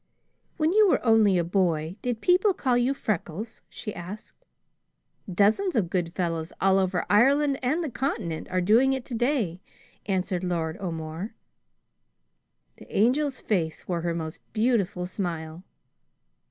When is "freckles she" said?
2.91-3.93